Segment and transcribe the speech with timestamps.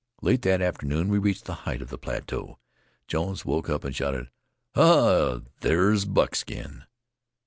[0.23, 2.57] Late that afternoon, as we reached the height of the plateau,
[3.07, 4.31] Jones woke up and shouted:
[4.73, 5.41] "Ha!
[5.59, 6.85] there's Buckskin!"